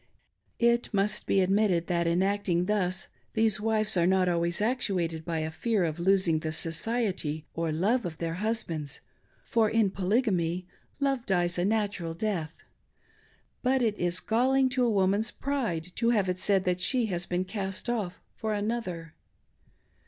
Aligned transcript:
It 0.57 0.91
must 0.91 1.27
be 1.27 1.41
admit 1.41 1.69
ted 1.69 1.85
.that, 1.85 2.07
in 2.07 2.23
acting 2.23 2.65
thus, 2.65 3.07
these 3.35 3.61
wives 3.61 3.95
are 3.95 4.07
not 4.07 4.27
always 4.27 4.59
actuated 4.59 5.23
by 5.23 5.37
a 5.41 5.51
fear 5.51 5.83
of 5.83 5.99
losing 5.99 6.39
the 6.39 6.51
society 6.51 7.45
or 7.53 7.71
love' 7.71 8.03
of 8.03 8.17
their 8.17 8.33
husbands, 8.33 9.01
for, 9.43 9.69
in 9.69 9.91
Polygamy, 9.91 10.65
love 10.99 11.27
dies 11.27 11.59
a 11.59 11.65
natural 11.65 12.15
death; 12.15 12.63
but 13.61 13.83
it 13.83 13.99
is 13.99 14.19
galling 14.19 14.69
to 14.69 14.83
a 14.83 14.89
woman's 14.89 15.29
pride 15.29 15.89
to 15.97 16.09
have 16.09 16.27
it 16.27 16.39
said 16.39 16.63
that 16.63 16.81
she 16.81 17.05
has 17.05 17.27
been 17.27 17.45
cast 17.45 17.87
off 17.87 18.23
for 18.33 18.53
another. 18.55 19.13